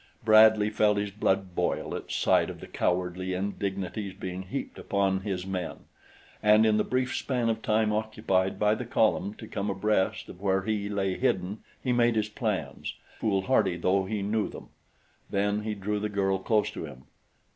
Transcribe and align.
Bradley 0.25 0.71
felt 0.71 0.97
his 0.97 1.11
blood 1.11 1.53
boil 1.53 1.93
at 1.95 2.11
sight 2.11 2.49
of 2.49 2.59
the 2.59 2.65
cowardly 2.65 3.33
indignities 3.35 4.15
being 4.15 4.41
heaped 4.41 4.79
upon 4.79 5.19
his 5.19 5.45
men, 5.45 5.81
and 6.41 6.65
in 6.65 6.77
the 6.77 6.83
brief 6.83 7.15
span 7.15 7.49
of 7.49 7.61
time 7.61 7.93
occupied 7.93 8.57
by 8.57 8.73
the 8.73 8.83
column 8.83 9.35
to 9.35 9.45
come 9.47 9.69
abreast 9.69 10.27
of 10.27 10.41
where 10.41 10.63
he 10.63 10.89
lay 10.89 11.19
hidden 11.19 11.59
he 11.83 11.93
made 11.93 12.15
his 12.15 12.29
plans, 12.29 12.95
foolhardy 13.19 13.77
though 13.77 14.05
he 14.05 14.23
knew 14.23 14.49
them. 14.49 14.69
Then 15.29 15.61
he 15.61 15.75
drew 15.75 15.99
the 15.99 16.09
girl 16.09 16.39
close 16.39 16.71
to 16.71 16.85
him. 16.85 17.03